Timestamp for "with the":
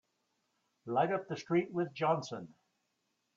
1.19-1.37